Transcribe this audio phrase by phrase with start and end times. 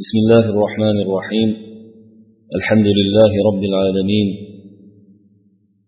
[0.00, 1.56] بسم الله الرحمن الرحيم.
[2.58, 4.28] الحمد لله رب العالمين.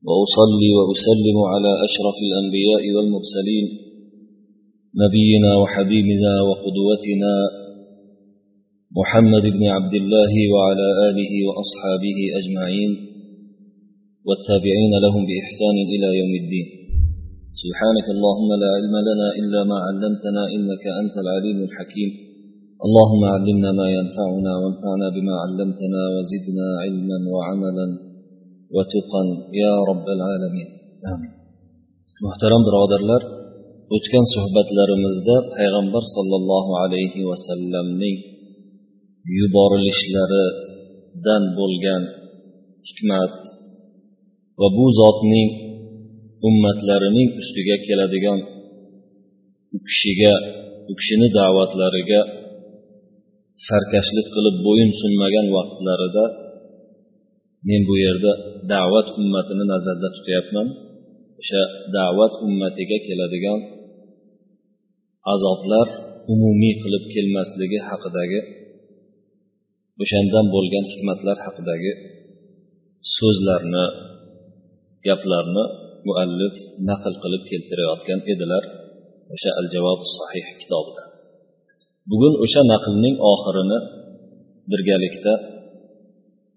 [0.06, 3.66] وأصلي وأسلم على أشرف الأنبياء والمرسلين.
[5.04, 7.34] نبينا وحبيبنا وقدوتنا
[8.98, 12.90] محمد بن عبد الله وعلى آله وأصحابه أجمعين.
[14.26, 16.66] والتابعين لهم بإحسان إلى يوم الدين.
[17.62, 22.23] سبحانك اللهم لا علم لنا إلا ما علمتنا إنك أنت العليم الحكيم.
[22.87, 27.87] اللهم علمنا ما ينفعنا وانفعنا بما علمتنا وزدنا علما وعملا
[28.75, 29.23] وتقا
[29.63, 30.69] يا رب العالمين
[31.13, 31.33] آمين
[32.25, 33.21] muhtaram birodarlar
[33.95, 38.17] o'tgan suhbatlarimizda payg'ambar sollallohu alayhi vasallamning
[39.37, 42.03] yuborilishlaridan bo'lgan
[42.87, 43.35] hikmat
[44.59, 45.49] va bu zotning
[46.47, 48.39] ummatlarining ustiga keladigan
[49.75, 50.33] u kishiga
[50.91, 52.21] u kishini da'vatlariga
[53.68, 56.24] sarkashlik qilib bo'yin sunmagan vaqtlarida
[57.68, 58.32] men bu yerda
[58.72, 60.68] da'vat ummatini nazarda tutyapman.
[61.40, 61.62] O'sha
[61.96, 63.60] da'vat ummatiga keladigan
[65.34, 65.88] azoblar
[66.32, 68.40] umumiy qilib kelmasligi haqidagi
[70.02, 71.92] o'shandan bo'lgan hikmatlar haqidagi
[73.16, 73.86] so'zlarni
[75.06, 75.64] gaplarni
[76.08, 76.54] muallif
[76.88, 78.64] naql qilib keltirayotgan edilar.
[79.34, 81.04] O'sha al javob sahih kitobida
[82.10, 83.78] bugun o'sha naqlning oxirini
[84.70, 85.34] birgalikda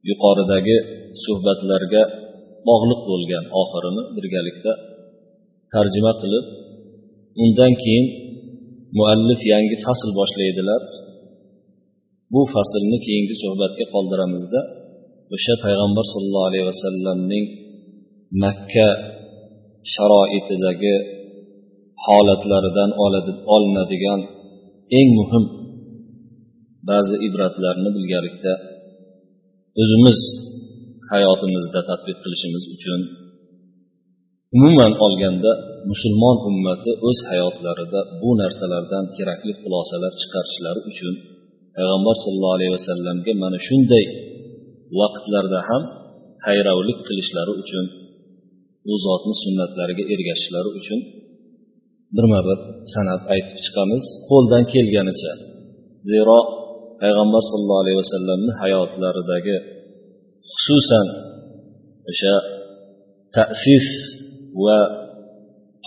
[0.10, 0.78] yuqoridagi
[1.24, 2.04] suhbatlarga
[2.68, 4.72] bog'liq bo'lgan oxirini birgalikda
[5.74, 6.46] tarjima qilib
[7.44, 8.06] undan keyin
[8.98, 10.82] muallif yangi fasl boshlaydilar.
[12.34, 14.60] Bu faslni keyingi suhbatga qoldiramizda
[15.36, 17.46] o'sha payg'ambar sollallohu alayhi vasallamning
[18.44, 18.88] makka
[19.94, 20.96] sharoitidagi
[22.06, 22.90] holatlaridan
[23.56, 24.20] olinadigan
[25.00, 25.44] eng muhim
[26.90, 28.54] ba'zi ibratlarni birgalikda
[29.82, 30.20] o'zimiz
[31.12, 33.02] hayotimizda tadbiq qilishimiz uchun
[34.56, 35.52] umuman olganda
[35.92, 41.14] musulmon ummati o'z hayotlarida bu narsalardan kerakli xulosalar chiqarishlari uchun
[41.76, 44.06] payg'ambar sollallohu alayhi vasallamga mana shunday
[45.00, 45.84] vaqtlarda ham
[46.48, 47.86] hayrovlik qilishlari uchun
[48.92, 51.00] u zotni sunnatlariga ergashishlari uchun
[52.18, 52.58] birma bir
[52.94, 54.04] sanab aytib chiqamiz.
[54.30, 55.34] Qo'ldan kelganicha.
[56.12, 56.38] Zero
[57.02, 59.58] payg'ambar sollallohu alayhi vasallamni hayotlaridagi
[60.52, 61.08] xususan
[62.12, 62.36] o'sha
[63.36, 63.88] ta'sis
[64.64, 64.80] va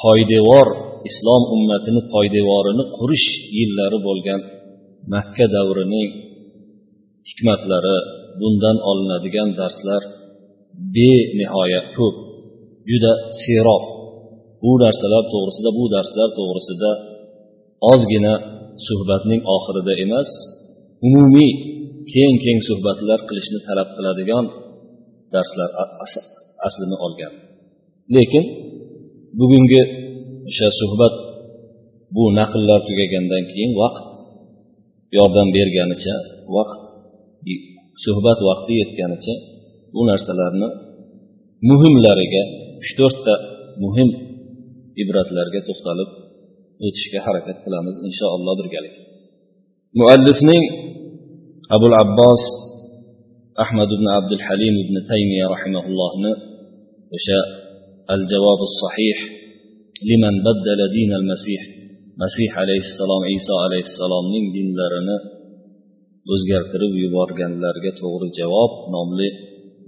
[0.02, 0.66] poydevor
[1.10, 4.40] islom ummatini poydevorini qurish yillari bo'lgan
[5.12, 6.10] makka davrining
[7.28, 7.96] hikmatlari
[8.40, 10.02] bundan olinadigan darslar
[10.96, 12.16] benihoya ko'p.
[12.90, 13.84] Juda serob
[14.62, 16.90] bu narsalar to'g'risida bu darslar to'g'risida
[17.92, 18.34] ozgina
[18.86, 20.28] suhbatning oxirida emas
[21.06, 21.52] umumiy
[22.12, 24.44] keng keng suhbatlar qilishni talab qiladigan
[25.34, 25.70] darslar
[26.66, 27.32] aslini olgan.
[28.14, 28.44] Lekin
[29.38, 29.82] bugungi
[30.48, 31.14] o'sha suhbat
[32.14, 34.04] bu naqllar tugagandan keyin vaqt
[35.16, 36.14] yordam berganicha
[36.56, 36.80] vaqt
[38.04, 39.34] suhbat vaqti yetganicha
[39.94, 40.68] bu narsalarni
[41.70, 42.42] muhimlariga
[42.82, 43.34] uch to'rtta
[43.84, 44.08] muhim
[45.02, 46.10] ibratlarga to'xtalib
[46.86, 49.02] o'tishga harakat qilamiz inshaalloh birgalikda.
[50.00, 50.62] Muallifning
[51.76, 52.42] abul abbos
[53.64, 56.32] ahmad ibn abdul halim ibn taymiya rahimaullohni
[57.16, 57.40] o'sha
[58.14, 59.18] al javobi sahih
[60.08, 61.62] liman baddala din al masih
[62.22, 65.16] masih alayhissalom iso alayhissalomning dinlarini
[66.32, 69.28] o'zgartirib yuborganlarga to'g'ri javob nomli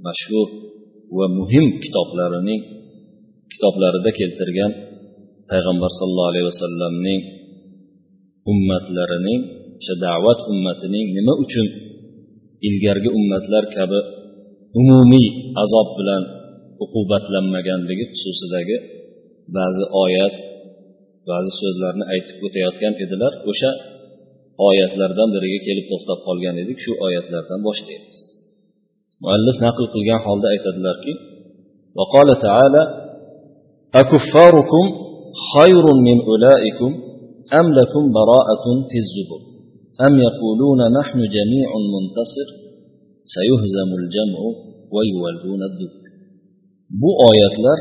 [0.06, 0.48] mashhur
[1.16, 2.60] va muhim kitoblarining
[3.52, 4.72] kitoblarida keltirgan
[5.51, 7.22] payg'ambar sollallohu alayhi vasallamning
[8.51, 9.41] ummatlarining
[9.79, 11.68] o'sha da'vat ummatining nima uchun
[12.68, 14.00] ilgargi ummatlar kabi
[14.79, 15.28] umumiy
[15.63, 16.23] azob bilan
[16.84, 18.78] uqubatlanmaganligi xususidagi
[19.57, 20.35] ba'zi oyat
[21.29, 23.72] ba'zi so'zlarni aytib o'tayotgan edilar o'sha
[24.68, 28.18] oyatlardan biriga kelib to'xtab qolgan edik shu oyatlardan boshlaymiz
[29.24, 31.13] muallif naql qilgan holda aytadilarki
[31.98, 32.83] وقال تعالى
[33.95, 34.86] أكفاركم
[35.54, 36.92] خير من أولئكم
[37.59, 39.42] أم لكم براءة في الزبر
[40.07, 42.48] أم يقولون نحن جميع منتصر
[43.36, 44.39] سيهزم الجمع
[44.94, 46.07] ويولون الدبر
[47.01, 47.80] bu oyatlar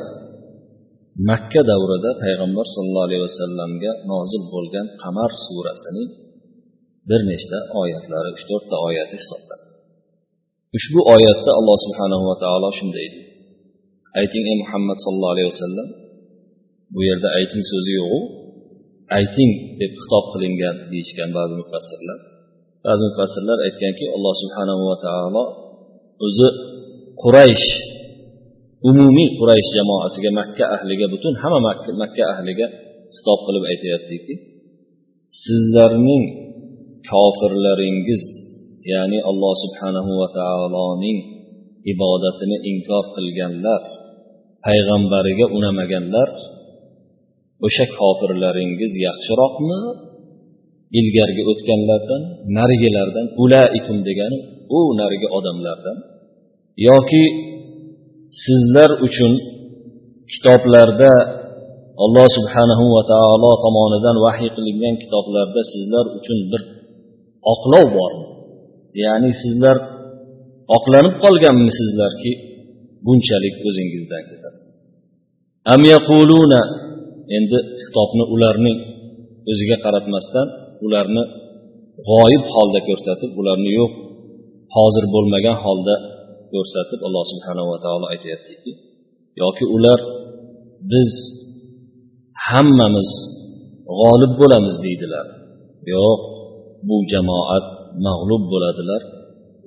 [1.29, 6.11] makka davrida payg'ambar sollallohu alayhi vasallamga nozil bo'lgan qamar surasining
[7.09, 9.67] bir nechta oyatlari uch to'rtta oyati hisoblanadi
[10.79, 13.21] ushbu oyatda alloh subhanahu va taolo shunday deydi
[14.21, 15.89] ayting ey muhammad sallallohu alayhi vasallam
[16.94, 18.20] bu yerda ayting so'zi yo'qu.
[19.18, 22.20] Ayting deb xitob qilingan deyishgan ba'zi mufassirlar.
[22.86, 25.44] Ba'zi mufassirlar aytganki alloh subhanahu va taolo
[26.26, 26.50] o'zi
[27.22, 27.68] quraysh
[28.90, 31.60] umumiy quraysh jamoasiga makka ahliga butun hamma
[32.02, 32.68] makka ahliga
[33.16, 34.34] xitob qilib aytyaptiki
[35.44, 36.24] sizlarning
[37.10, 38.26] kofirlaringiz
[38.92, 41.20] ya'ni alloh subhanahu va taoloning
[41.94, 43.82] ibodatini inkor qilganlar
[44.66, 46.30] payg'ambariga unamaganlar
[47.66, 49.80] o'sha kofirlaringiz yaxshiroqmi?
[51.00, 52.22] Ilgarigi o'tganlardan
[52.58, 54.38] narigilardan ulaikum degani
[54.78, 55.98] u narigi odamlardan
[56.90, 57.24] yoki
[58.46, 59.32] sizlar uchun
[60.32, 61.12] kitoblarda
[62.04, 66.62] alloh subhanahu va taolo tomonidan vahiy qilingan kitoblarda sizlar uchun bir
[67.54, 68.26] oqlov bormi?
[69.04, 69.78] Ya'ni sizlar
[70.78, 72.32] oqlanib qolganmisizlarki
[73.06, 74.80] bunchalik o'zingizdan ketasiz
[75.74, 76.62] am yaquluna
[77.38, 78.78] endi xitobni ularning
[79.52, 80.48] o'ziga qaratmasdan
[80.86, 81.24] ularni
[82.10, 83.92] g'oyib holda ko'rsatib ularni yo'q
[84.76, 85.96] hozir bo'lmagan holda
[86.54, 88.72] ko'rsatib alloh subhanava taolo aytyaptiki
[89.42, 90.00] yoki ular
[90.92, 91.12] biz
[92.48, 93.10] hammamiz
[94.00, 95.26] g'olib bo'lamiz deydilar.
[95.94, 96.20] Yo'q
[96.88, 97.66] bu jamoat
[98.08, 99.02] mag'lub bo'ladilar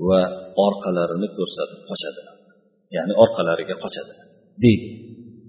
[0.09, 0.21] va
[0.67, 2.35] orqalarini ko'rsatib qochadilar.
[2.97, 4.27] Ya'ni orqalariga qochadilar.
[4.65, 4.89] Deydi.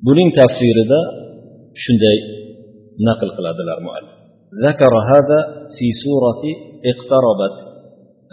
[0.07, 0.99] Buning tafsirida
[1.83, 2.17] شندي
[3.07, 4.15] نقل قلاد المؤلف
[4.67, 5.39] ذكر هذا
[5.77, 6.43] في سورة
[6.91, 7.57] اقتربت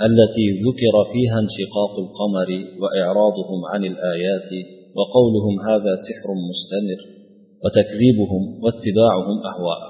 [0.08, 2.50] التي ذكر فيها انشقاق القمر
[2.80, 4.50] وإعراضهم عن الآيات
[4.96, 7.00] وقولهم هذا سحر مستمر
[7.62, 9.82] وتكذيبهم واتباعهم أهواء.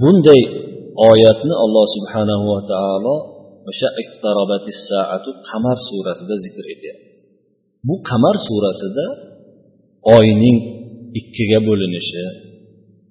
[0.00, 0.42] بندي
[1.12, 3.16] آياتنا الله سبحانه وتعالى
[3.66, 7.10] وشاء اقتربت الساعة قمر سورة ذكر إدياد
[7.86, 9.08] بو قمر سورة ذا
[11.18, 12.49] إكي قبل نشاء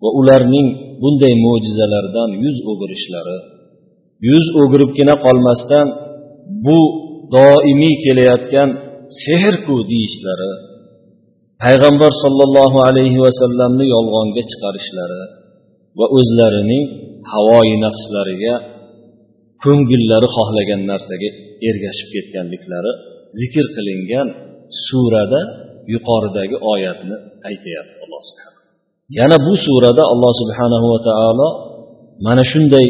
[0.03, 0.67] va ularning
[1.01, 3.37] bunday mo'jizalardan yuz o'girishlari
[4.29, 5.87] yuz o'giribgina qolmasdan
[6.65, 6.79] bu
[7.35, 8.69] doimiy kelayotgan
[9.23, 10.51] sehrku deyishlari
[11.63, 15.21] payg'ambar sollallohu alayhi vasallamni yolg'onga chiqarishlari
[15.99, 16.85] va o'zlarining
[17.33, 18.55] havoyi nafslariga
[19.63, 21.29] ko'ngillari xohlagan narsaga
[21.69, 22.91] ergashib ketganliklari
[23.39, 24.27] zikr qilingan
[24.85, 25.41] surada
[25.93, 27.15] yuqoridagi oyatni
[27.49, 28.58] aytyapti alloh subhana
[29.18, 31.48] yana bu surada alloh subhanahu va taolo
[32.26, 32.86] mana shunday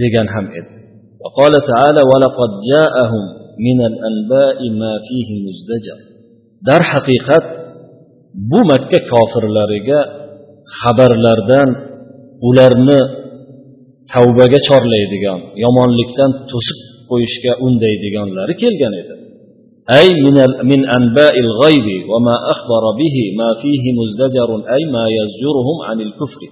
[0.00, 0.80] degan ham edi
[1.24, 3.24] وقال تعالى ولقد جاءهم
[3.66, 5.98] من الأنباء ما فيه مزدجر
[6.68, 7.46] در haqiqat
[8.50, 10.00] bu makka kofirlariga
[10.80, 11.68] xabarlardan
[12.48, 13.00] ularni
[14.12, 16.78] tavbaga chorlaydigan yomonlikdan to'sib
[17.10, 19.14] qo'yishga undaydiganlari kelgan edi
[19.98, 20.36] أي من
[20.70, 26.42] من أنباء الغيب وما أخبر به ما فيه مزدجر أي ما يزجرهم عن الكفر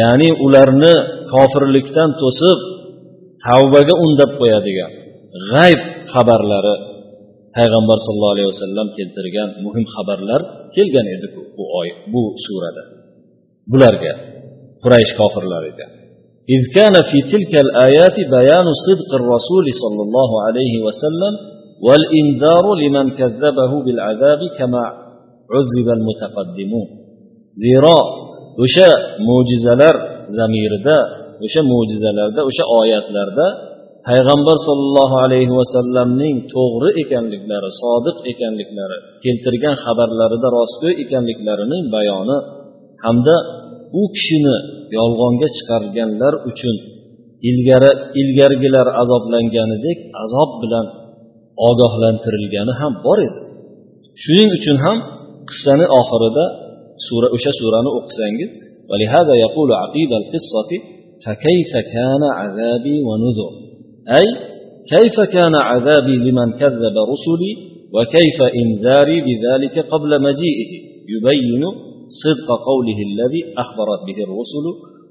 [0.00, 0.94] يعني ularni
[1.32, 2.58] kofirlikdan to'sib
[3.46, 4.92] tavbaga undab qo'yadigan
[5.50, 5.80] g'ayb
[6.14, 6.74] xabarlari
[7.56, 10.40] payg'ambar sallallohu alayhi vasallam keltirgan muhim xabarlar
[10.74, 11.26] kelgan edi
[11.56, 12.82] bu oy bu surada
[13.72, 14.12] bularga
[14.82, 15.86] quraysh kofirlariga
[16.56, 21.34] إذ كان في تلك الآيات بيان صدق الرسول صلى الله عليه وسلم
[21.86, 24.82] والإنذار لمن كذبه بالعذاب كما
[25.54, 26.88] عذب المتقدمون
[27.62, 28.00] زيرا
[28.64, 28.90] o'sha
[29.28, 29.94] mo'jizalar
[30.38, 30.96] zamirida
[31.44, 33.46] o'sha mo'jizalarda o'sha oyatlarda
[34.08, 42.36] payg'ambar sollallohu alayhi vasallamning to'g'ri ekanliklari sodiq ekanliklari keltirgan xabarlarida rostgo'y ekanliklarining bayoni
[43.04, 43.36] hamda
[44.00, 44.56] u kishini
[44.98, 46.76] yolg'onga chiqarganlar uchun
[47.48, 50.86] ilgari ilgarigilar azoblanganidek azob bilan
[51.68, 53.40] ogohlantirilgani ham bor edi
[54.22, 54.98] shuning uchun ham
[55.50, 56.46] qissani oxirida
[57.06, 58.52] sura o'sha surani o'qisangiz
[58.90, 60.70] ولهذا يقول عقيد القصة
[61.24, 63.52] فكيف كان عذابي ونذر
[64.18, 64.26] أي
[64.94, 67.52] كيف كان عذابي لمن كذب رسلي
[67.94, 70.70] وكيف إنذاري بذلك قبل مجيئه
[71.14, 71.62] يبين
[72.22, 74.66] صدق قوله الذي أخبرت به الرسل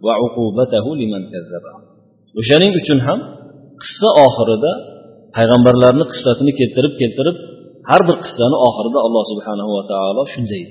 [0.06, 1.74] وعقوبته لمن كذبه
[2.40, 3.20] o'shaning uchun ham
[3.84, 4.72] qissa oxirida
[5.37, 7.37] payg'ambarlarni qissasini keltirib keltirib
[7.91, 10.63] har bir qissani oxirida alloh subhanahu va taolo shunday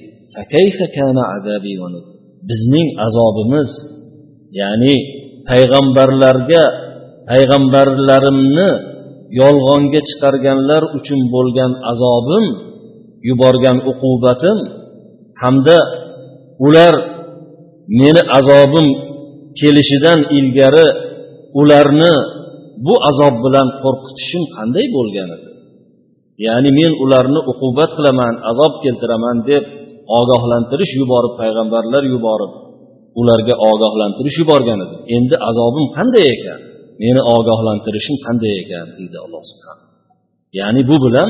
[2.50, 3.70] bizning azobimiz
[4.60, 4.96] ya'ni
[5.50, 6.64] payg'ambarlarga
[7.30, 8.70] payg'ambarlarimni
[9.42, 12.46] yolg'onga chiqarganlar uchun bo'lgan azobim
[13.30, 14.58] yuborgan uqubatim
[15.42, 15.78] hamda
[16.66, 16.96] ular
[18.00, 18.88] meni azobim
[19.60, 20.88] kelishidan ilgari
[21.62, 22.16] ularni
[22.86, 25.50] bu azob bilan qo'rqitishim qanday bo'lgan edi?
[26.46, 29.64] Ya'ni men ularni uqubat qilaman azob keltiraman deb
[30.20, 32.54] ogohlantirish yuborib payg'ambarlar yuborib
[33.22, 34.96] ularga ogohlantirish yuborgan edi.
[35.16, 36.60] Endi azobim qanday ekan?
[37.04, 38.86] Meni ogohlantirishing qanday ekan?
[38.98, 39.84] deydi alloh subhanahu
[40.60, 41.30] ya'ni bu bilan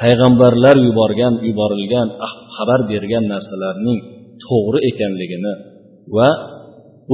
[0.00, 3.98] payg'ambarlar yuborgan yuborilgan ah, xabar bergan narsalarning
[4.44, 5.52] to'g'ri ekanligini
[6.16, 6.28] va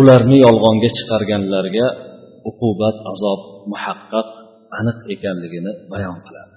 [0.01, 1.87] ularni yolg'onga chiqarganlarga
[2.51, 3.41] uqubat azob
[3.73, 4.29] muhaqqaq
[4.79, 6.55] aniq ekanligini bayon qiladi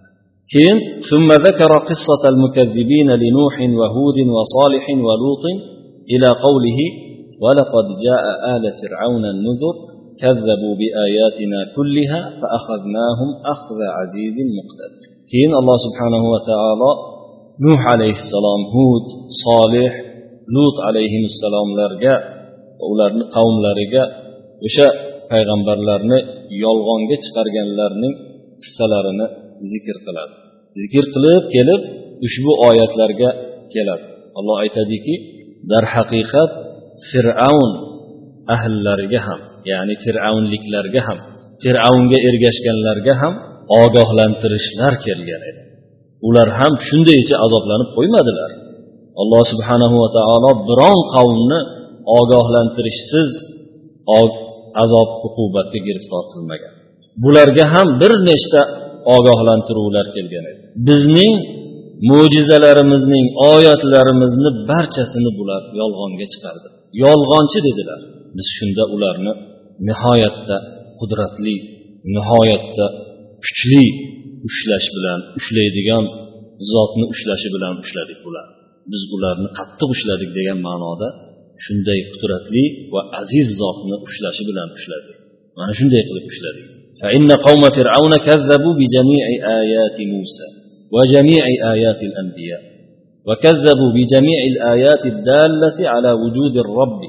[0.52, 0.78] keyin
[1.10, 5.46] ثم ذكر قصة المكذبين لنوح وهود وصالح ولوط
[6.14, 6.80] إلى قوله
[7.44, 8.24] ولقد جاء
[8.56, 9.76] آل فرعون النذر
[10.22, 16.92] كذبوا بآياتنا كلها فأخذناهم أخذ عزيز مقتدر keyin alloh subhanahu va taolo
[17.66, 19.06] nuh alayhissalom hud
[19.46, 19.92] solih
[20.56, 22.16] lut alayhissalomlarga
[22.92, 24.04] ularni qavmlariga
[24.68, 24.88] o'sha
[25.32, 26.20] payg'ambarlarni
[26.64, 28.14] yolg'onga chiqarganlarning
[28.64, 29.28] qissalarini
[29.72, 30.34] zikr qiladi.
[30.82, 31.82] Zikr qilib kelib
[32.28, 33.30] ushbu oyatlarga
[33.74, 34.06] keladi.
[34.40, 35.16] Alloh aytadiki
[35.72, 36.52] darhaqiqat
[37.10, 37.72] fir'avn
[38.56, 39.40] ahllariga ham
[39.72, 41.20] ya'ni fir'avnliklarga ham
[41.64, 43.34] fir'avnga ergashganlarga ham
[43.82, 45.62] ogohlantirishlar kelgan edi.
[46.28, 48.52] Ular ham shundaycha azoblanib qo'ymadilar.
[49.22, 51.60] Alloh subhanahu va taolo biron qavmni
[52.20, 53.30] ogohlantirishsiz
[54.84, 56.74] azob uqubatga giriftor qilmagan.
[57.24, 58.62] Bularga ham bir nechta
[59.16, 60.62] ogohlantiruvlar kelgan edi.
[60.90, 61.36] Bizning
[62.10, 66.68] mo'jizalarimizning oyatlarimizni barchasini bular yolg'onga chiqardi.
[67.04, 68.00] Yolg'onchi dedilar.
[68.38, 69.34] Biz shunda ularni
[69.88, 70.58] nihoyatda
[71.00, 71.56] qudratli
[72.16, 72.86] nihoyatda
[73.46, 73.86] kuchli
[74.48, 76.04] ushlash bilan ushlaydigan
[76.74, 78.48] zotni ushlashi bilan ushladik ular
[78.92, 81.08] biz ularni qattiq ushladik degan ma'noda
[81.67, 85.17] shunday qudratli va aziz zotni ushlashi bilan ushladik
[85.59, 86.67] mana shunday qilib ushladik
[87.03, 89.25] فإن قوم فرعون كذبوا بجميع
[89.61, 90.47] آيات موسى
[90.95, 92.63] وجميع آيات الأنبياء
[93.29, 97.01] وكذبوا بجميع الآيات الدالة على وجود الرب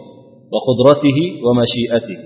[0.54, 2.20] وقدرته ومشيئته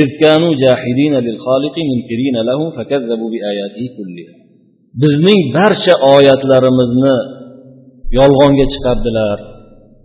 [0.00, 4.34] إذ كانوا جاحدين للخالق منكرين له فكذبوا بآياته كلها
[5.02, 7.16] bizning barcha oyatlarimizni
[8.18, 9.38] yolg'onga chiqardilar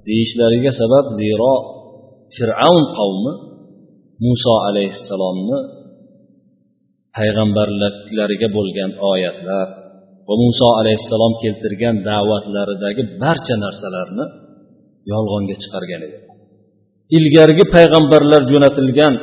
[0.07, 1.53] Deyishlariga sabab zero
[2.37, 3.33] fir'avn qavmi
[4.25, 5.59] muso alayhissalomni
[7.17, 9.67] payg'ambarliklariga bo'lgan oyatlar
[10.29, 14.25] va muso alayhissalom keltirgan da'vatlaridagi barcha narsalarni
[15.13, 16.19] yolg'onga chiqargan edi.
[17.17, 19.15] Ilgargi payg'ambarlar jo'natilgan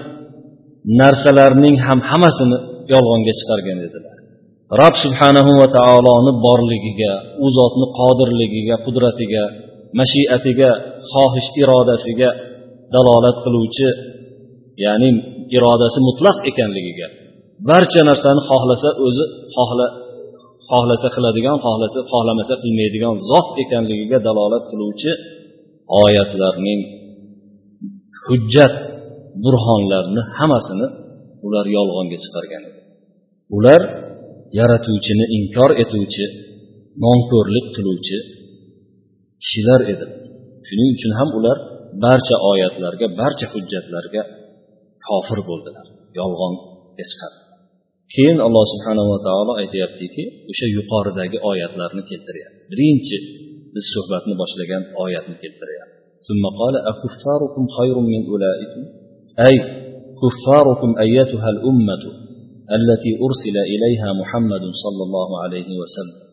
[1.01, 2.57] narsalarning ham hammasini
[2.93, 4.17] yolg'onga chiqargan edilar.
[4.81, 7.13] Rob subhanahu va taoloni borligiga
[7.45, 9.43] u zotni qodirligiga qudratiga
[9.99, 10.69] mashiatiga
[11.11, 12.29] xohish irodasiga
[12.95, 13.87] dalolat qiluvchi
[14.85, 15.09] ya'ni
[15.57, 17.07] irodasi mutlaq ekanligiga.
[17.69, 19.25] Barcha narsani xohlasa o'zi
[19.55, 19.87] xohla
[20.71, 25.11] xohlasa qiladigan xohlasa xohlamasa qilmaydigan zot ekanligiga dalolat qiluvchi
[26.03, 26.81] oyatlarning
[28.27, 28.75] hujjat
[29.43, 30.87] burhonlarni hammasini
[31.45, 32.79] ular yolg'onga chiqargan edi.
[33.57, 33.81] Ular
[34.59, 36.25] yaratuvchini inkor etuvchi
[37.03, 38.17] nonko'rlik qiluvchi
[39.42, 40.06] kishilar edi
[40.68, 41.56] shuning uchun ham ular
[42.04, 44.22] barcha oyatlarga barcha hujjatlarga
[45.06, 45.86] kofir bo'ldilar
[46.18, 47.40] yolg'onga chiqardi
[48.14, 53.16] keyin alloh subhanava taolo aytyaptiki o'sha yuqoridagi oyatlarni keltiryapti birinchi
[53.74, 58.82] biz suhbatni boshlagan oyatni keltiryapti ثم قال أكفاركم خير من أولئكم
[59.46, 59.54] أي
[60.22, 62.04] كفاركم أيتها الأمة
[62.78, 66.23] التي أرسل إليها محمد صلى الله عليه وسلم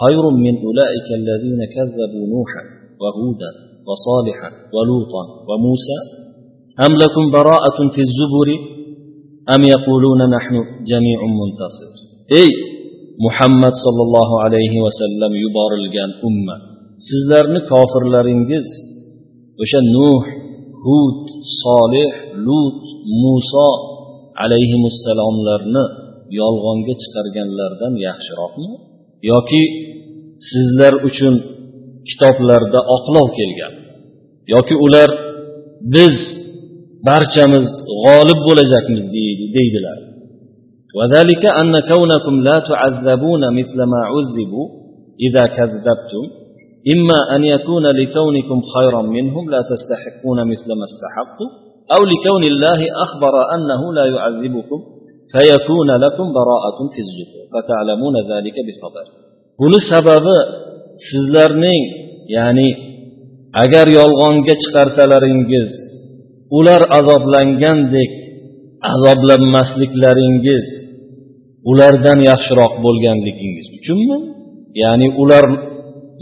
[0.00, 2.62] خير من أولئك الذين كذبوا نوحا
[3.00, 3.50] وهودا
[3.88, 5.98] وصالحا ولوطا وموسى
[6.86, 8.48] أم لكم براءة في الزبر
[9.54, 10.54] أم يقولون نحن
[10.90, 11.90] جميع منتصر
[12.38, 12.48] أي
[13.26, 16.56] محمد صلى الله عليه وسلم yuborilgan umma
[17.08, 18.68] sizlarni kofirlaringiz
[19.62, 20.22] o'sha nuh
[20.84, 21.18] hud
[21.62, 22.10] solih
[22.46, 22.82] lut
[23.22, 23.70] muso
[24.42, 25.84] alayhissalomlarni
[26.40, 28.68] yolg'onga chiqarganlardan yaxshiroqmi
[29.30, 29.62] yoki
[30.50, 31.34] sizlar uchun
[32.08, 33.72] kitoblarda oqlov kelgan
[34.54, 35.10] yoki ular
[35.94, 36.14] biz
[37.08, 37.66] barchamiz
[38.04, 39.04] g'olib bo'lajakmiz
[39.56, 39.98] deydilar
[40.98, 44.66] وذلك أن كونكم لا تعذبون مثل ما عذبوا
[45.26, 46.24] إذا كذبتم
[46.94, 51.50] إما أن يكون لكونكم خيرا منهم لا تستحقون مثل ما استحقوا
[51.94, 54.80] أو لكون الله أخبر أنه لا يعذبكم
[55.32, 59.06] فيكون لكم براءة في الزبور فتعلمون ذلك بخبر
[59.62, 60.38] buni sababi
[61.10, 61.82] sizlarning
[62.36, 62.70] ya'ni
[63.62, 65.70] agar yolg'onga chiqarsalaringiz
[66.58, 68.12] ular azoblangandek
[68.94, 70.66] azoblanmasliklaringiz
[71.70, 74.18] ulardan yaxshiroq bo'lganligingiz uchunmi
[74.82, 75.44] ya'ni ular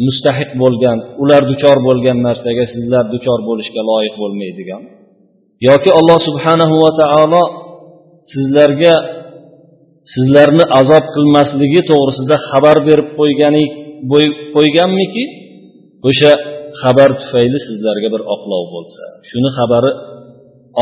[0.07, 4.83] mustahiq bo'lgan ular duchor bo'lgan narsaga sizlar duchor bo'lishga loyiq bo'lmaydigan
[5.69, 7.43] yoki alloh subhanahu va taolo
[8.33, 8.95] sizlarga
[10.15, 13.65] sizlarni azob qilmasligi to'g'risida xabar berib qo'ygani
[14.55, 15.25] qo'yganmiki
[16.09, 16.33] o'sha
[16.83, 19.93] xabar tufayli sizlarga bir oqlov bo'lsa shuni xabari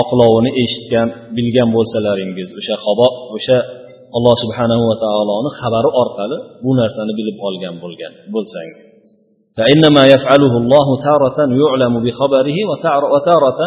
[0.02, 3.58] oqlovini eshitgan bilgan bo'lsalaringiz o'sha xabar o'sha
[4.16, 8.84] alloh subhanahu va taoloni xabari orqali bu narsani bilib olgan bo'lgan bo'lsangiz
[9.58, 12.58] فإنما يفعله الله تارة يعلم بخبره
[13.14, 13.60] وتارة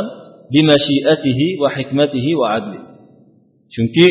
[0.53, 2.81] بمشيئته وحكمته وعدله
[3.73, 4.07] chunki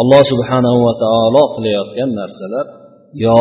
[0.00, 2.66] alloh subhanahu va taolo qilayotgan narsalar
[3.24, 3.40] yo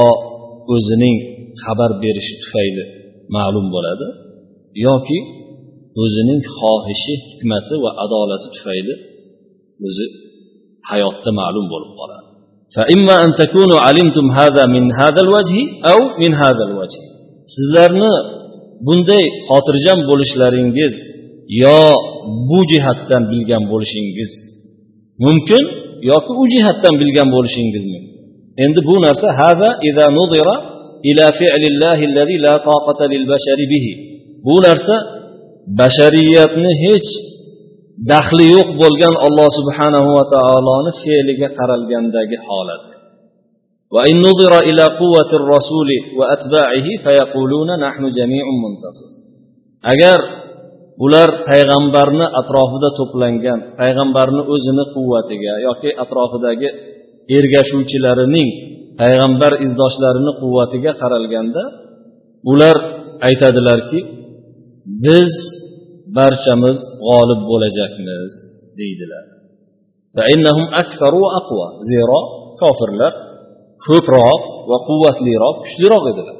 [0.76, 1.18] o'zining
[1.64, 2.84] xabar berishi tufayli
[3.36, 4.08] ma'lum bo'ladi
[4.88, 5.20] yoki
[6.04, 8.94] o'zining xohishi hikmati va adolati tufayli
[9.88, 10.06] o'zi
[10.90, 12.32] hayotda ma'lum bo'lib qoladi
[12.76, 15.58] فإما أن تكونوا علمتم هذا من هذا الوجه
[15.92, 17.02] أو من هذا الوجه
[17.56, 18.14] sizlarni
[18.86, 20.94] bunday xotirjam bo'lishlaringiz
[21.64, 21.82] yo
[22.50, 24.32] bu jihatdan bilgan bo'lishingiz
[25.26, 25.64] mumkin
[26.12, 28.14] yoki u jihatdan bilgan bo'lishingiz mumkin
[28.64, 30.48] endi bu narsa hada إذا نظر
[31.10, 33.86] إلى فعل الله الذي لا طاقة للبشر به
[34.48, 34.96] bu narsa
[35.80, 37.10] bashariyatni hech
[38.12, 42.84] daxli yo'q bo'lgan alloh subhanahu va taoloni fe'liga qaralgandagi holat
[43.96, 49.10] وإن نظر إلى قوة الرسول وأتباعه فيقولون نحن جميع منتصر
[49.92, 50.20] agar
[51.05, 56.69] ular payg'ambarni atrofida to'plangan payg'ambarni o'zini quvvatiga yoki atrofidagi
[57.37, 58.49] ergashuvchilarining
[59.01, 61.63] payg'ambar izdoshlarini quvvatiga qaralganda
[62.53, 62.77] ular
[63.29, 64.01] aytadilarki
[65.05, 65.33] biz
[66.19, 68.33] barchamiz g'olib bo'lajakmiz
[68.79, 69.25] deydilar.
[71.93, 72.21] Zero
[72.61, 73.13] kofirlar
[73.87, 76.37] ko'proq va quvvatliroq kuchliroq edilar.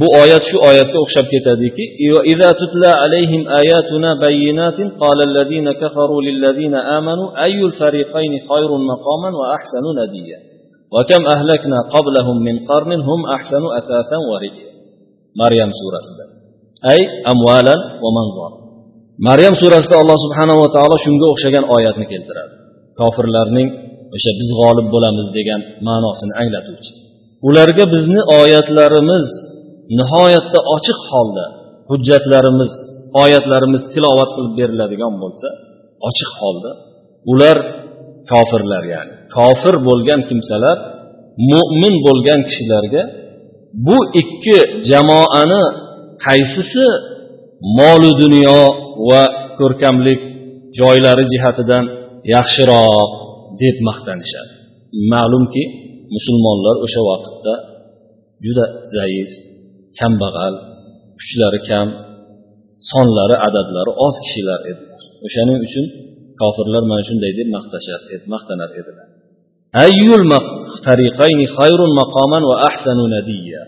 [0.00, 1.84] bu oyat shu oyatga o'xshab ketadiki
[2.32, 9.84] إذا تتلى عليهم آياتنا بينات قال الذين كفروا للذين آمنوا أي الفريقين خير مقاما وأحسن
[10.00, 10.38] نديا
[10.94, 14.70] وكم أهلكنا قبلهم من قرن هم أحسن أثاثا ورئيا
[15.42, 16.06] مريم سورة
[16.92, 17.00] أي
[17.32, 18.66] أموالا ومنظرا
[19.18, 22.52] maryam surasida alloh subhanava taolo shunga o'xshagan oyatni keltiradi
[23.00, 23.68] kofirlarning
[24.16, 26.92] o'sha biz g'olib bo'lamiz degan ma'nosini anglatuvchi
[27.48, 29.26] ularga bizni oyatlarimiz
[29.97, 31.45] nihoyatda ochiq holda
[31.89, 32.71] hujjatlarimiz
[33.23, 35.47] oyatlarimiz tilovat qilib beriladigan bo'lsa
[36.07, 36.71] ochiq holda
[37.31, 37.57] ular
[38.31, 39.13] kofirlar ya'ni.
[39.37, 40.77] Kofir bo'lgan kimsalar
[41.51, 43.03] mo'min bo'lgan kishilarga
[43.87, 44.57] bu ikki
[44.91, 45.63] jamoani
[46.25, 46.85] qaysisi
[47.79, 48.61] molu dunyo
[49.09, 49.23] va
[49.59, 50.21] ko'rkamlik
[50.79, 51.85] joylari jihatidan
[52.35, 53.11] yaxshiroq
[53.61, 54.53] deb maqtanishadi.
[55.13, 55.63] Ma'lumki
[56.15, 57.53] musulmonlar o'sha vaqtda
[58.45, 59.31] juda zaif
[59.99, 60.53] kambag'al
[61.19, 61.87] kuchlari kam
[62.91, 65.01] sonlari adadlari oz kishilar edilar.
[65.25, 65.85] O'shaning uchun
[66.41, 67.99] kofirlar mana shunday deb maqtashar
[68.33, 69.07] maqtanar edilar.
[69.85, 70.23] Ayyul
[70.87, 73.61] tariqayni xayrun maqoman va ahsanu nadiya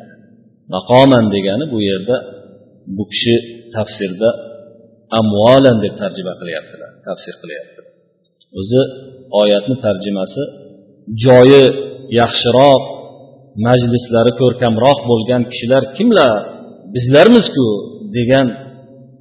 [0.75, 2.17] maqoman degani bu yerda
[2.95, 3.35] bu kishi
[3.75, 4.29] tafsirda
[5.19, 7.91] amvolan deb tarjima qilyaptilar tafsir qilyaptilar.
[8.59, 8.81] O'zi
[9.41, 10.41] oyatni tarjimasi
[11.25, 11.63] joyi
[12.19, 12.83] yaxshiroq
[13.67, 16.33] majlislari ko'rkamroq bo'lgan kishilar kimlar?
[16.95, 17.67] Bizlarmizku
[18.17, 18.47] degan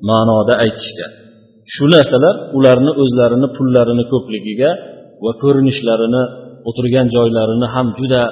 [0.08, 1.12] ma'noda aytishgan
[1.74, 4.70] shu narsalar ularni o'zlarini pullarini ko'pligiga
[5.24, 6.22] va ko'rinishlarini
[6.68, 8.22] o'tirgan joylarini ham juda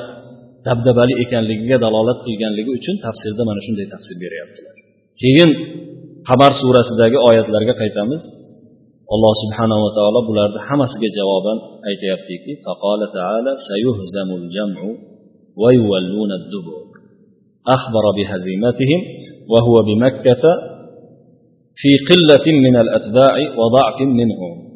[0.66, 4.74] dabdabali ekanligiga dalolat qilganligi uchun tafsirda mana shunday tafsir beryaptilar.
[5.22, 5.50] Keyin
[6.28, 8.22] qamar surasidagi oyatlarga qaytamiz.
[9.14, 11.58] Alloh subhanava taolo bularni hammasiga javoban
[11.90, 12.52] aytyaptiki
[15.56, 16.80] ويولون الدبر.
[17.68, 19.00] أخبر بهزيمتهم
[19.52, 20.42] وهو بمكة
[21.80, 24.70] في قلة من الأتباع وضعف منهم.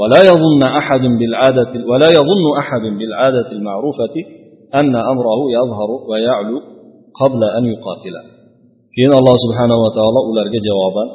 [0.00, 4.14] ولا يظن أحد بالعادة ولا يظن أحد بالعادة المعروفة
[4.74, 6.60] أن أمره يظهر ويعلو
[7.20, 8.40] قبل أن يقاتله
[8.90, 11.08] keyin alloh subhanava taolo ularga javoban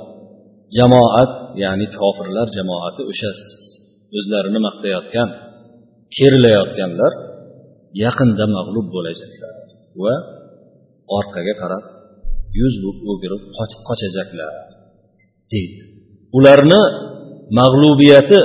[0.78, 1.32] jamoat
[1.64, 3.32] ya'ni kofirlar jamoati o'sha
[4.18, 5.30] o'zlarini maqtayotgan
[6.16, 7.12] kerilayotganlar
[8.04, 9.30] yaqinda mag'lub bo'lasan
[10.04, 10.14] va
[11.18, 11.84] orqaga qarab
[12.60, 12.74] yuz
[13.12, 13.42] o'girib
[13.88, 14.54] qochajaklar
[15.52, 15.80] deydi.
[16.38, 16.82] Ularni
[17.60, 18.40] mag'lubiyati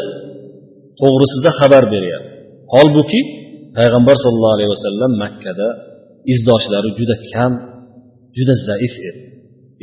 [1.01, 2.31] to'g'risida xabar beryapti.
[2.75, 3.21] Holbuki
[3.79, 5.69] payg'ambar sollallohu alayhi vasallam makkada
[6.33, 7.53] izdoshlari juda kam
[8.37, 9.21] juda zaif edi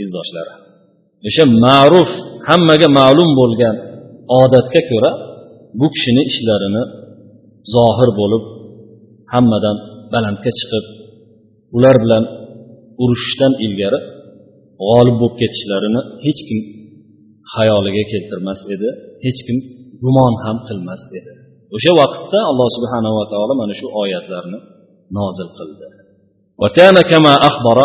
[0.03, 0.53] izdoshlari
[1.27, 2.09] o'sha ma'ruf
[2.49, 3.75] hammaga ma'lum bo'lgan
[4.41, 5.11] odatga ko'ra
[5.79, 6.83] bu kishini ishlarini
[7.75, 8.43] zohir bo'lib
[9.32, 9.76] hammadan
[10.12, 10.84] balandga chiqib
[11.76, 12.24] ular bilan
[13.02, 13.98] urushishdan ilgari
[14.86, 16.60] g'olib bo'lib ketishlarini hech kim
[17.54, 18.88] xayoliga keltirmas edi
[19.24, 19.58] hech kim
[20.02, 21.32] gumon ham qilmas edi
[21.76, 24.58] o'sha vaqtda alloh subhanava taolo mana shu oyatlarni
[25.18, 25.86] nozil qildi
[26.62, 27.78] وكان كما أخبر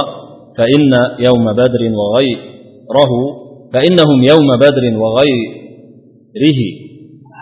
[0.58, 0.92] فإن
[1.28, 3.13] يوم بدر وغيره
[3.74, 6.62] فإنهم يوم بدر وغيره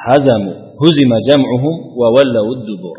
[0.08, 2.98] هزموا هزم جمعهم وولوا الدبر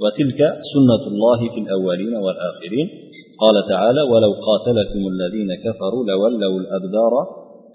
[0.00, 0.40] وتلك
[0.72, 2.88] سنة الله في الأولين والآخرين.
[3.42, 7.12] قال تعالى ولو قاتلكم الذين كفروا لولوا الأدبار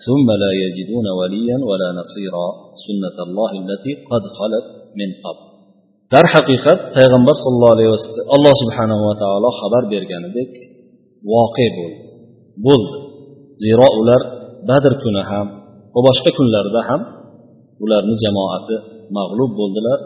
[0.05, 2.47] ثم لا يجدون وليا ولا نصيرا.
[2.85, 4.65] سنة الله التي قد خلت
[4.99, 5.47] من قبل.
[6.13, 10.51] در حقیقت پیغمبر صلی الله علیه و سلم الله سبحانه و تعالی خبر برگاندید
[11.33, 11.97] واقع بود.
[12.63, 12.87] بود.
[13.61, 14.21] زیرا اولر
[14.69, 15.47] بدر کنه هم
[15.95, 17.01] و باشقه کنلرده هم.
[17.81, 18.67] اولرنی جماعت
[19.11, 19.99] مغلوب بودلر.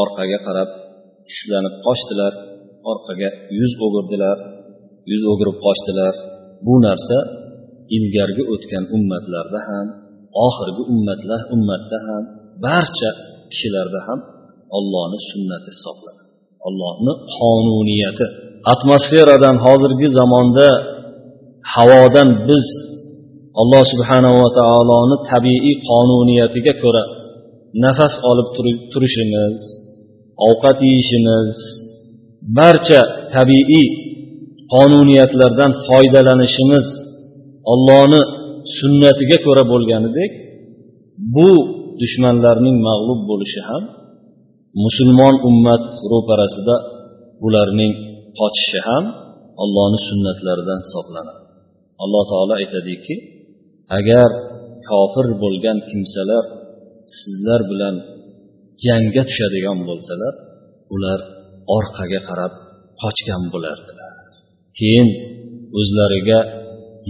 [0.00, 0.87] آرقه قرب
[1.32, 2.32] ishlanib qochdilar
[2.90, 4.38] orqaga yuz o'girdilar
[5.10, 6.14] yuz o'girib qochdilar.
[6.66, 7.18] Bu narsa
[7.96, 9.86] ilgargi o'tgan ummatlarda ham
[10.46, 12.22] oxirgi ummatlar ummatda ham
[12.64, 13.10] barcha
[13.50, 14.20] kishilarda ham
[14.76, 16.22] ollohni sunnati hisoblanadi
[16.68, 18.26] ollohni qonuniyati.
[18.72, 20.68] Atmosferadan hozirgi zamonda
[21.74, 22.66] havodan biz
[23.60, 27.02] alloh subhanava taoloni tabiiy qonuniyatiga ko'ra
[27.84, 28.48] nafas olib
[28.92, 29.60] turishimiz
[30.46, 31.52] ovqat yeyishimiz
[32.58, 33.00] barcha
[33.34, 33.86] tabiiy
[34.74, 36.86] qonuniyatlardan foydalanishimiz
[37.72, 38.20] ollohni
[38.78, 40.32] sunnatiga ko'ra bo'lganidek
[41.34, 41.50] bu
[42.00, 43.82] dushmanlarning mag'lub bo'lishi ham
[44.84, 46.76] musulmon ummat ro'parasida
[47.46, 47.92] ularning
[48.38, 49.04] qochishi ham
[49.62, 51.42] ollohni sunnatlaridan hisoblanadi.
[52.02, 53.14] Alloh taolo aytadiki
[53.98, 54.30] agar
[54.88, 56.44] kofir bo'lgan kimsalar
[57.20, 57.94] sizlar bilan
[58.86, 60.34] jangga tushadigan bo'lsalar
[60.94, 61.20] ular
[61.76, 62.52] orqaga qarab
[63.02, 64.14] qochgan bo'lardilar.
[64.78, 65.08] Keyin
[65.78, 66.40] o'zlariga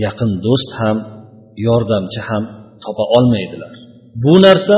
[0.05, 0.99] yaqin do'st ham
[1.67, 2.45] yordamchi ham
[2.85, 3.75] topa olmaydilar.
[4.25, 4.77] Bu narsa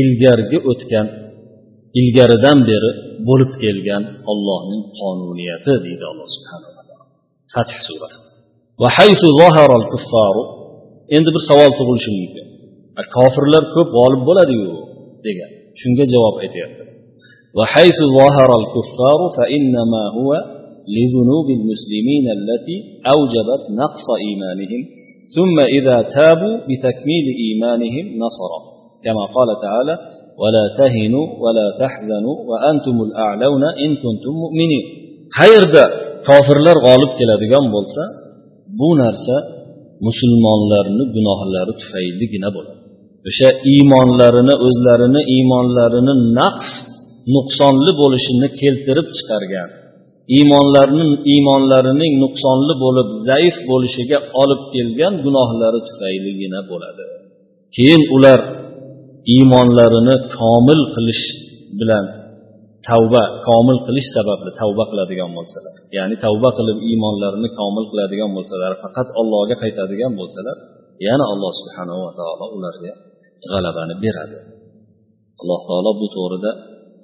[0.00, 1.06] ilgargi o'tgan
[2.00, 2.90] ilgaridan beri
[3.28, 7.12] bo'lib kelgan ollohning qonuniyati deydi alloh subhanava taolo.
[7.54, 8.20] Fath surasi.
[11.16, 12.46] Endi bir savol tug'ilishi mumkin.
[13.16, 14.72] Kofirlar ko'p g'olib bo'ladiyu
[15.26, 15.50] degan.
[15.81, 16.83] shunga javob aytyapti
[17.57, 20.31] وحيث ظهر الكفار فإنما هو
[20.95, 22.77] لذنوب المسلمين التي
[23.13, 24.81] أوجبت نقص إيمانهم
[25.35, 28.59] ثم إذا تابوا بتكميل إيمانهم نصرا
[29.03, 29.95] كما قال تعالى
[30.41, 34.85] ولا تهنوا ولا تحزنوا وأنتم الأعلون إن كنتم مؤمنين
[35.37, 35.83] qayerda
[36.27, 38.03] kofirlar g'olib keladigan bo'lsa
[38.79, 39.35] bu narsa
[40.07, 42.72] musulmonlarni gunohlari tufayligina bo'ladi
[43.28, 46.68] O'sha iymonlarini o'zlarini iymonlarini naqs
[47.34, 49.70] nuqsonli bo'lishini keltirib chiqargan.
[50.36, 57.04] Iymonlarni iymonlarining nuqsonli bo'lib zaif bo'lishiga olib kelgan gunohlari tufayligina bo'ladi.
[57.76, 58.40] Keyin ular
[59.34, 61.24] iymonlarini komil qilish
[61.80, 62.04] bilan
[62.88, 69.08] tavba komil qilish sababli tavba qiladigan bo'lsalar ya'ni tavba qilib iymonlarini komil qiladigan bo'lsalar faqat
[69.20, 70.56] allohga qaytadigan bo'lsalar
[71.06, 72.92] yana alloh subhanava taolo ularga
[73.51, 74.37] g'alabani beradi
[75.41, 76.51] alloh taolo bu to'g'rida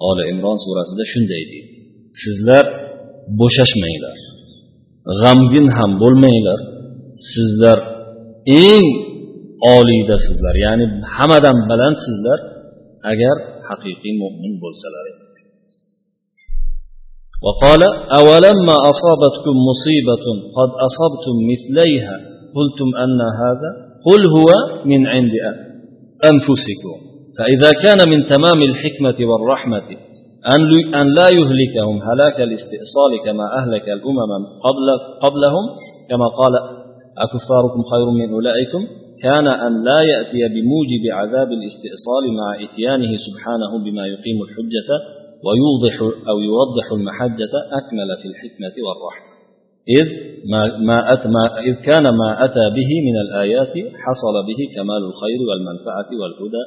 [0.09, 1.69] oli imron surasida shunday deydi
[2.21, 2.65] sizlar
[3.39, 4.17] bo'shashmanglar
[5.21, 6.59] g'amgin ham bo'lmanglar
[7.33, 7.79] sizlar
[8.67, 8.87] eng
[9.75, 12.39] oliydasizlar ya'ni hammadan balandsizlar
[13.11, 13.35] agar
[13.69, 15.07] haqiqiy mo'min bo'lsalar
[17.45, 17.81] وقال
[18.19, 20.25] أولما أصابتكم مصيبة
[20.57, 22.15] قد أصبتم مثليها
[22.57, 23.69] قلتم أن هذا
[24.07, 24.49] قل هو
[24.91, 25.33] من عند
[26.24, 26.96] أنفسكم.
[27.38, 29.88] فإذا كان من تمام الحكمة والرحمة
[31.00, 34.32] أن لا يهلكهم هلاك الاستئصال كما أهلك الأمم
[34.66, 34.86] قبل
[35.22, 35.64] قبلهم
[36.10, 36.54] كما قال
[37.18, 38.86] أكفاركم خير من أولئكم؟
[39.22, 44.88] كان أن لا يأتي بموجب عذاب الاستئصال مع إتيانه سبحانه بما يقيم الحجة
[45.44, 45.96] ويوضح
[46.28, 49.29] أو يوضح المحجة أكمل في الحكمة والرحمة.
[49.88, 50.06] إذ
[50.52, 55.40] ما, ما, أت ما إذ كان ما أتى به من الآيات حصل به كمال الخير
[55.48, 56.64] والمنفعة والهدى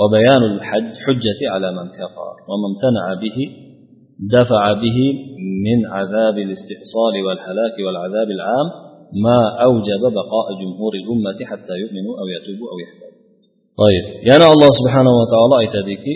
[0.00, 3.38] وبيان الحجة على من كفر وما امتنع به
[4.38, 4.98] دفع به
[5.66, 8.68] من عذاب الاستئصال والهلاك والعذاب العام
[9.24, 13.20] ما أوجب بقاء جمهور الأمة حتى يؤمنوا أو يتوبوا أو يحتاجوا
[13.82, 16.06] طيب يعني الله سبحانه وتعالى أيتديك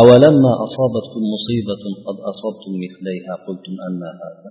[0.00, 4.50] أولما أصابتكم مصيبة قد أصبتم مثليها؟ قلتم أن هذا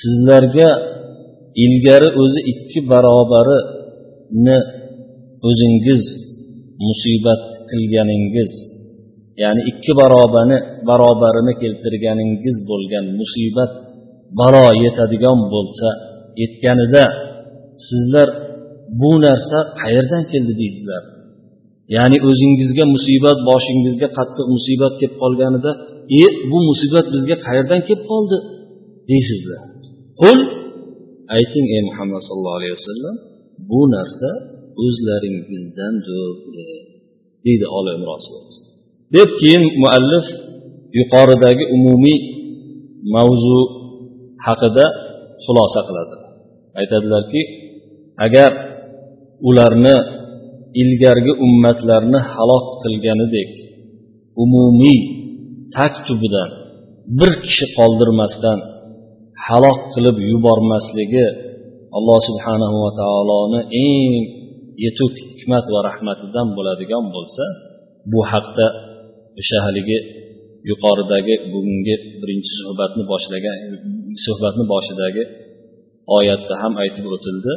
[0.00, 0.68] sizlarga
[1.64, 4.58] ilgari o'zi ikki barobarini
[5.48, 6.02] o'zingiz
[6.86, 8.52] musibat qilganingiz
[9.42, 10.56] ya'ni ikki barobani
[10.88, 13.72] barobarini keltirganingiz bo'lgan musibat
[14.38, 15.88] balo yetadigan bo'lsa
[16.42, 17.04] yetganida
[17.88, 18.28] sizlar
[19.00, 21.02] bu narsa qayerdan keldi deysizlar?
[21.96, 25.70] Ya'ni o'zingizga musibat boshingizga qattiq musibat kelib qolganida
[26.20, 28.38] e bu musibat bizga qayerdan kelib qoldi?
[29.10, 29.60] deysizlar.
[30.20, 30.38] Qul
[31.36, 33.16] ayting ey muhammad sallallohu alayhi vasallam
[33.70, 34.30] bu narsa
[34.84, 36.30] o'zlaringizdandir
[37.44, 38.60] deydi oli imron surasi.
[39.14, 40.26] Deb keyin muallif
[40.98, 42.18] yuqoridagi umumiy
[43.14, 43.58] mavzu
[44.46, 44.86] haqida
[45.44, 46.16] xulosa qiladi.
[46.80, 47.42] Aytadilarki
[48.26, 48.50] agar
[49.48, 49.96] ularni
[50.82, 53.50] ilgargi ummatlarni halok qilganidek
[54.42, 54.98] umumiy
[55.74, 56.50] tag tubidan
[57.18, 58.58] bir kishi qoldirmasdan
[59.46, 61.26] halok qilib yubormasligi
[61.96, 64.12] alloh subhanahu va taoloni eng
[64.84, 67.44] yetuk hikmat va rahmatidan bo'ladigan bo'lsa
[68.12, 68.66] bu haqda
[69.40, 69.98] o'sha haligi
[70.70, 73.56] yuqoridagi bugungi birinchi suhbatni boshlagan
[74.26, 75.24] suhbatni boshidagi
[76.18, 77.54] oyatda ham aytib o'tildi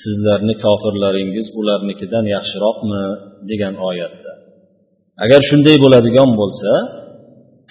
[0.00, 3.02] sizlarni kofirlaringiz ularnikidan yaxshiroqmi
[3.50, 4.32] degan oyatda.
[5.24, 6.70] Agar shunday bo'ladigan bo'lsa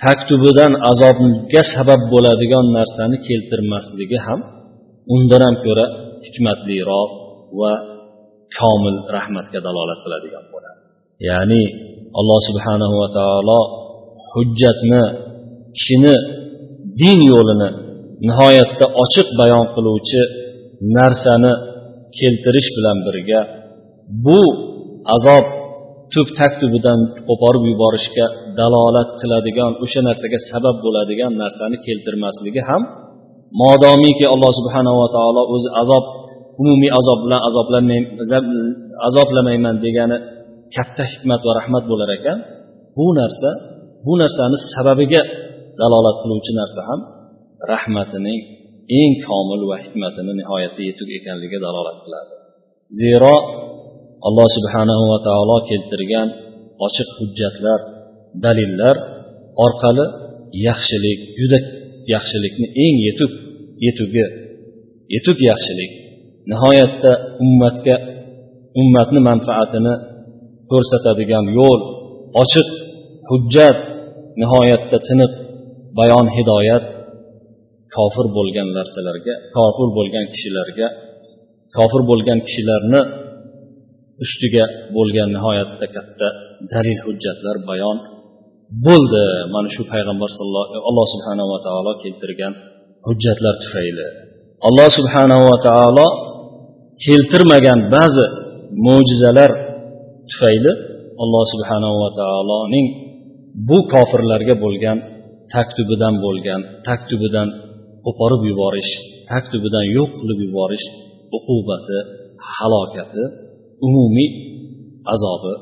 [0.03, 4.39] taktubidan azobga sabab bo'ladigan narsani keltirmasligi ham
[5.15, 5.85] undan ham ko'ra
[6.25, 7.11] hikmatliroq
[7.59, 7.73] va
[8.57, 10.79] komil rahmatga dalolat qiladigan bo'ladi.
[11.29, 11.63] Ya'ni
[12.19, 13.59] alloh subhanahu va taolo
[14.33, 15.03] hujjatni
[15.75, 16.15] kishini
[17.01, 17.69] din yo'lini
[18.27, 20.21] nihoyatda ochiq bayon qiluvchi
[20.97, 21.51] narsani
[22.17, 23.41] keltirish bilan birga
[24.25, 24.41] bu
[25.15, 25.45] azob
[26.13, 28.25] tub taktubidan qo'porib yuborishga
[28.59, 32.81] dalolat qiladigan o'sha narsaga sabab bo'ladigan narsani keltirmasligi ham
[33.61, 36.05] modomiki alloh subhanava taolo o'zi azob
[36.61, 37.41] umumiy azob bilan
[39.07, 40.17] azoblamayman degani
[40.75, 42.37] katta hikmat va rahmat bo'lar ekan.
[42.97, 43.49] Bu narsa
[44.05, 45.21] bu narsani sababiga
[45.81, 46.99] dalolat qiluvchi narsa ham
[47.73, 48.39] rahmatining
[49.01, 52.33] eng komil va hikmatini nihoyatda yetuk ekanligiga dalolat qiladi.
[53.01, 53.35] Zero
[54.27, 56.27] alloh subhanahu va taolo keltirgan
[56.85, 57.79] ochiq hujjatlar
[58.45, 58.95] dalillar
[59.65, 60.05] orqali
[60.67, 61.59] yaxshilik juda
[62.13, 63.31] yaxshilikni eng yetuk
[63.85, 64.25] yetugi
[65.15, 65.91] yetuk yaxshilik.
[66.51, 67.11] Nihoyatda
[67.43, 67.95] ummatga
[68.81, 69.93] ummatni manfaatini
[70.71, 71.79] ko'rsatadigan yo'l
[72.41, 72.67] ochiq
[73.29, 73.77] hujjat
[74.41, 75.31] nihoyatda tiniq
[75.99, 76.85] bayon hidoyat
[77.95, 80.87] kofir bo'lgan narsalarga kofir bo'lgan kishilarga
[81.77, 83.01] kofir bo'lgan kishilarni
[84.23, 84.63] ustiga
[84.95, 86.27] bo'lgan nihoyatda katta
[86.73, 87.97] dalil hujjatlar bayon
[88.87, 89.25] bo'ldi.
[89.53, 92.53] Mana shu payg'ambar sallallohu alloh subhanava taolo keltirgan
[93.07, 94.07] hujjatlar tufayli.
[94.67, 96.07] Alloh subhanava taolo
[97.05, 98.25] keltirmagan ba'zi
[98.85, 99.51] mo'jizalar
[100.29, 100.71] tufayli
[101.23, 102.87] alloh subhanava taoloning
[103.69, 104.97] bu kofirlarga bo'lgan
[105.53, 107.47] taktubidan bo'lgan taktubidan
[108.05, 108.91] qo'porib yuborish
[109.31, 110.85] taktubidan yo'q qilib yuborish
[111.37, 111.97] uqubati
[112.55, 113.23] halokati
[113.86, 114.30] umumiy
[115.12, 115.52] azobi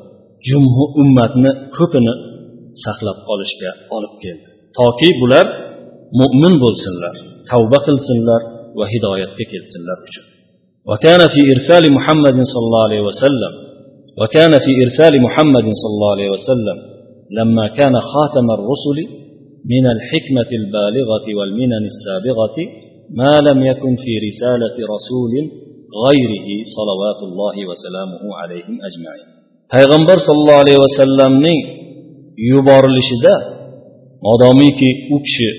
[0.48, 2.14] jumhu ummatni ko'pini
[2.84, 5.46] saqlab qolishga olib keldi toki bular
[6.20, 7.14] mo'min bo'lsinlar
[7.50, 8.40] tavba qilsinlar
[8.78, 10.26] va hidoyatga kelsinlar uchun
[10.90, 13.52] وكان في إرسال محمد صلى الله عليه وسلم
[14.20, 16.78] وكان في إرسال محمد صلى الله عليه وسلم
[17.38, 18.98] لما كان خاتم الرسل
[19.72, 22.56] من الحكمة البالغة والمنن السابغة
[23.20, 25.32] ما لم يكن في رسالة رسول
[25.95, 29.25] g'ayrihi salovatullohi vasalamuhu alayhi ajmain.
[29.73, 31.59] Payg'ambar sollallohu alayhi vasallamning
[32.51, 33.33] yuborilishida
[34.27, 35.49] modomiki u kishi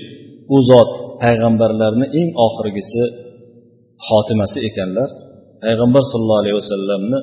[0.54, 0.90] u zot
[1.22, 3.04] payg'ambarlarni eng oxirgisi
[4.06, 5.08] xotimasi ekanlar
[5.64, 7.18] payg'ambar sollallohu alayhi vasallamni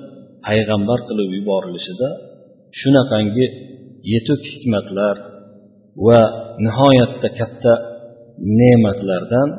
[0.48, 2.10] payg'ambar qilib yuborilishida
[2.80, 3.46] shunaqangi
[4.14, 5.16] yetuk hikmatlar
[6.06, 6.20] va
[6.66, 7.74] nihoyatda katta
[8.60, 9.50] ne'matlardan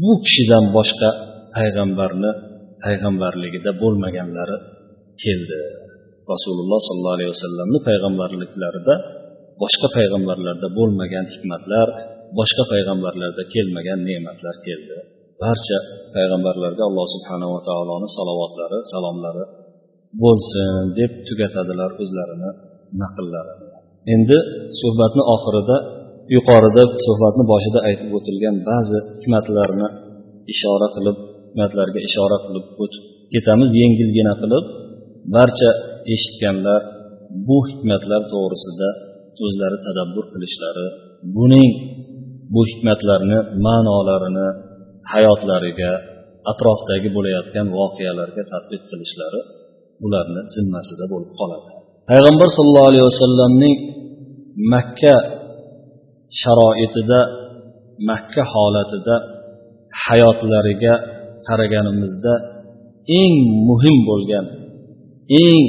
[0.00, 1.10] bu kishidan boshqa
[1.56, 2.32] payg'ambarni
[2.84, 4.56] payg'ambarligida bo'lmaganlari
[5.24, 5.60] keldi.
[6.32, 8.94] Rasululloh sollallohu alayhi vasallamni payg'ambarliklarida
[9.62, 11.88] boshqa payg'ambarlarda bo'lmagan hikmatlar
[12.38, 14.96] boshqa payg'ambarlarda kelmagan ne'matlar keldi.
[15.42, 15.78] Barcha
[16.16, 19.44] payg'ambarlarga alloh subhanava taoloni salovatlari salomlari
[20.22, 22.50] bo'lsin deb tugatadilar o'zlarini
[23.02, 23.68] naqllarini
[24.14, 24.38] endi
[24.80, 25.76] suhbatni oxirida
[26.36, 29.86] yuqorida suhbatni boshida aytib o'tilgan ba'zi hikmatlarni
[30.52, 31.16] ishora qilib
[31.52, 34.64] hikmatlarga ishora qilib o'tib ketamiz yengilgina qilib
[35.36, 35.70] barcha
[36.14, 36.80] eshitganlar
[37.46, 38.88] bu hikmatlar to'g'risida
[39.44, 40.86] o'zlari tadabbur qilishlari
[41.36, 41.70] buning
[42.54, 44.48] bu hikmatlarni ma'nolarini
[45.12, 45.92] hayotlariga
[46.52, 49.40] atrofdagi bo'layotgan voqealarga tadbiq qilishlari
[50.04, 51.68] ularni zimmasida bo'lib qoladi.
[52.10, 53.76] Payg'ambar sollallohu alayhi vasallamning
[54.74, 55.16] makka
[56.40, 57.20] sharoitida
[58.10, 59.16] makka holatida
[60.04, 60.94] hayotlariga
[61.48, 62.34] qaraganimizda
[63.20, 63.36] eng
[63.68, 64.46] muhim bo'lgan
[65.44, 65.64] eng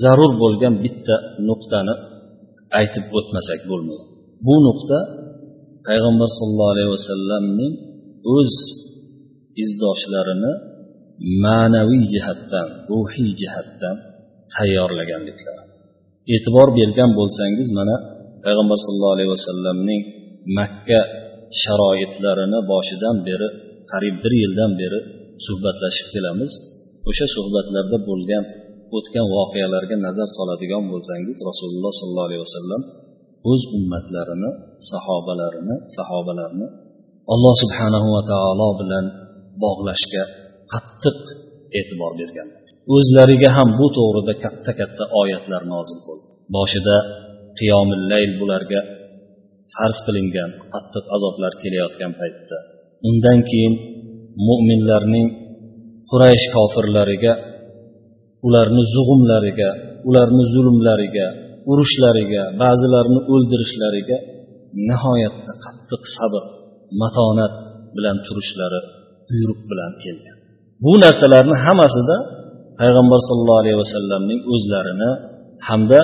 [0.00, 1.16] zarur bo'lgan bitta
[1.48, 1.94] nuqtani
[2.78, 4.04] aytib o'tmasak bo'lmaydi.
[4.46, 4.98] Bu nuqta
[5.88, 7.72] payg'ambar sollallohu alayhi vasallamning
[8.36, 8.54] o'z
[9.62, 10.52] izdoshlarini
[11.44, 13.96] ma'naviy jihatdan ruhiy jihatdan
[14.54, 15.62] tayyorlaganliklari.
[16.34, 17.96] E'tibor bergan bo'lsangiz mana
[18.44, 20.00] payg'ambar sollallohu alayhi vasallamning
[20.58, 21.00] makka
[21.62, 23.48] sharoitlarini boshidan beri
[23.92, 25.00] qariyb bir yildan beri
[25.46, 26.52] suhbatlashib kelamiz.
[27.10, 28.44] O'sha suhbatlarda bo'lgan
[28.96, 32.82] o'tgan voqealarga nazar soladigan bo'lsangiz rasululloh sollallohu alayhi vasallam
[33.50, 34.50] o'z ummatlarini
[34.90, 36.66] sahobalarini sahobalarni
[37.34, 39.04] alloh subhanahu va taolo bilan
[39.64, 40.24] bog'lashga
[40.72, 41.18] qattiq
[41.78, 42.60] e'tibor berganlar
[42.96, 46.26] o'zlariga ham bu to'g'rida katta katta oyatlar nozil bo'ldi.
[46.56, 46.96] Boshida
[47.58, 48.80] qiyomillayl bularga
[49.74, 52.58] farz qilingan qattiq azoblar kelayotgan paytda
[53.08, 53.74] undan keyin
[54.46, 55.28] mo'minlarning
[56.10, 57.32] quraysh kofirlariga
[58.46, 59.70] ularni zug'umlariga
[60.08, 61.26] ularni zulmlariga
[61.70, 64.18] urushlariga ba'zilarini o'ldirishlariga
[64.88, 66.42] nihoyatda qattiq sabr
[67.00, 67.52] matonat
[67.96, 68.80] bilan turishlari
[69.28, 70.36] buyruq bilan kelgan.
[70.84, 72.16] Bu narsalarni hammasida
[72.80, 75.10] payg'ambar sollallohu alayhi vasallamning o'zlarini
[75.68, 76.00] hamda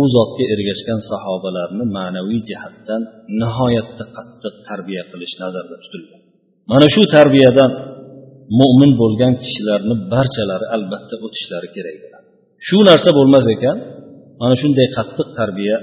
[0.00, 3.02] u zotga ergashgan sahobalarni ma'naviy jihatdan
[3.40, 6.17] nihoyatda qattiq tarbiya qilish nazarda tutilgan.
[6.70, 7.70] Mana shu tarbiyadan
[8.60, 12.26] mo'min bo'lgan kishilarni barchalari albatta o'tishlari kerak bo'ladi
[12.66, 13.76] shu narsa bo'lmas ekan
[14.40, 15.76] mana shunday qattiq tarbiya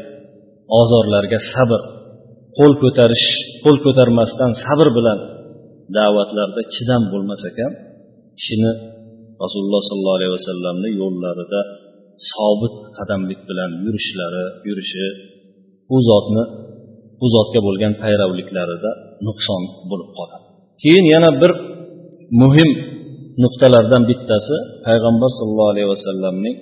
[0.80, 1.82] ozorlarga sabr
[2.58, 3.28] qo'l ko'tarish
[3.64, 5.20] qo'l ko'tarmasdan sabr bilan
[5.98, 7.72] da'vatlarda chidam bo'lmas ekan.
[8.38, 8.72] Kishini
[9.44, 11.62] rasululloh sollallohu alayhi vasallamni yo'llarida
[12.32, 15.08] sobit qadamlik bilan yurishlari yurishi
[15.96, 16.44] u zotni
[17.24, 18.92] u zotga bo'lgan payravliklarida
[19.28, 20.45] nuqson bo'lib qoladi.
[20.82, 21.52] Keyin yana bir
[22.42, 22.70] muhim
[23.44, 24.56] nuqtalardan bittasi
[24.88, 26.56] payg'ambar sollallohu alayhi vasallamning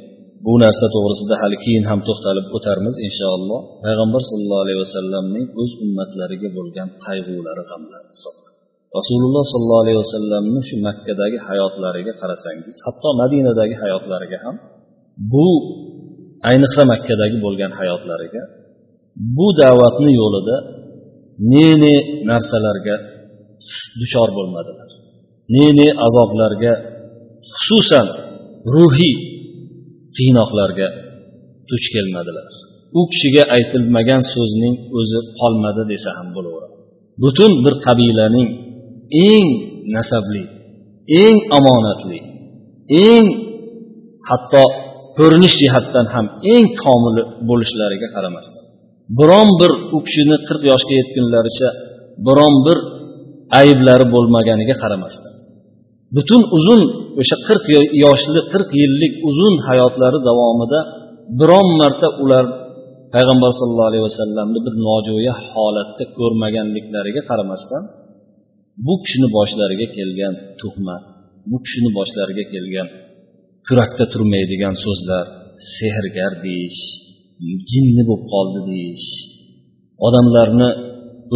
[0.46, 3.60] bu narsa to'g'risida hali keyin ham to'xtalib o'tarmiz inshaalloh.
[3.86, 8.08] Payg'ambar sollallohu alayhi vasallamning o'z ummatlariga bo'lgan qayg'ulari g'amlari
[9.00, 14.56] rasululloh sollallohu alayhi vasallamni shu makkadagi hayotlariga qarasangiz hatto madinadagi hayotlariga ham
[15.34, 15.48] bu
[16.50, 18.44] ayniqsa makkadagi bo'lgan hayotlariga
[19.38, 20.56] bu da'vatni yo'lida
[21.54, 21.96] ne ne
[22.32, 22.96] narsalarga
[24.00, 24.90] duchor bo'lmadilar.
[25.56, 26.74] Ne ne azoblarga
[27.56, 28.08] xususan
[28.74, 29.16] ruhiy
[30.18, 30.88] qiynoqlarga
[31.70, 32.48] duch kelmadilar.
[33.00, 36.76] U kishiga aytilmagan so'zning o'zi qolmadi desa ham bo'laveradi.
[37.24, 38.50] Butun bir qabilaning
[39.32, 39.48] eng
[39.96, 40.44] nasabli
[41.24, 42.20] eng omonatli
[43.10, 43.26] eng
[44.30, 44.64] hatto
[45.18, 48.64] ko'rinish jihatdan ham eng komili bo'lishlariga qaramasdan
[49.20, 51.70] biron bir u kishini qirq yoshga yetgunlaricha
[52.28, 52.78] biron bir
[53.62, 55.34] ayblari bo'lmaganiga qaramasdan
[56.16, 56.82] butun uzun
[57.22, 57.66] o'sha qirq
[58.06, 60.80] yoshli qirq yillik uzun hayotlari davomida
[61.40, 62.46] biron marta ular
[63.14, 67.84] payg'ambar sallallohu alayhi vasallamni bir nojo'ya holatda ko'rmaganliklariga qaramasdan
[68.86, 71.04] bu kishini boshlariga kelgan tuhmat
[71.52, 72.88] bu kishini boshlariga kelgan
[73.68, 75.26] kurakda turmaydigan so'zlar
[75.76, 76.82] sehrgar deyish
[77.72, 79.08] jinni bo'lib qoldi deyish
[80.08, 80.70] odamlarni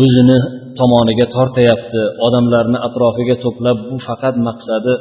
[0.01, 0.39] o'zini
[0.79, 2.01] tomoniga tortayapti.
[2.27, 4.93] Odamlarni atrofiga to'plab bu faqat maqsadi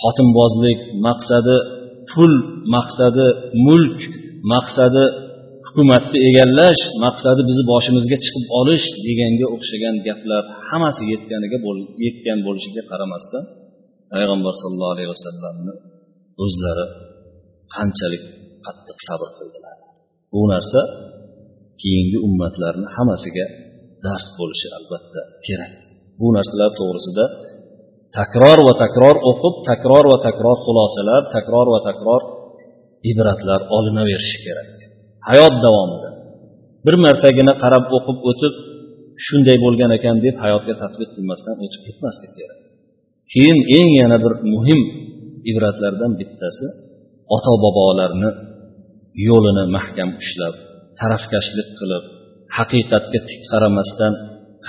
[0.00, 1.56] xotinbozlik maqsadi
[2.10, 2.32] pul
[2.74, 3.26] maqsadi
[3.66, 3.98] mulk
[4.52, 5.04] maqsadi
[5.66, 11.58] hukumatni egallash maqsadi bizni boshimizga chiqib olish deganga o'xshagan gaplar hammasi yetganiga
[12.04, 13.44] yetgan bo'lishiga qaramasdan
[14.12, 15.72] payg'ambar sollallohu alayhi vasallamni
[16.44, 16.86] o'zlari
[17.74, 18.24] qanchalik
[18.66, 19.76] qattiq sabr qildilar.
[20.32, 20.80] Bu narsa
[21.82, 23.46] keyingi ummatlarni hammasiga
[24.06, 25.74] dars bo'lishi albatta kerak.
[26.20, 27.24] Bu narsalar to'g'risida
[28.18, 32.22] takror va takror o'qib takror va takror xulosalar takror va takror
[33.10, 34.70] ibratlar olinaverishi kerak.
[35.28, 36.10] Hayot davomida.
[36.86, 38.54] Bir martagina qarab o'qib o'tib
[39.26, 42.60] shunday bo'lgan ekan deb hayotga tadbiq qilmasdan o'tib ketmaslik kerak.
[43.32, 44.80] Keyin eng yana bir muhim
[45.50, 46.66] ibratlardan bittasi
[47.36, 48.30] ota bobolarni
[49.28, 50.54] yo'lini mahkam ushlab
[51.00, 52.04] tarafkashlik qilib
[52.56, 54.12] haqiqatga tik qaramasdan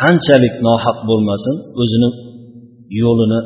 [0.02, 2.10] qanchalik nohaq bo'lmasin o'zini
[3.02, 3.40] yo'lini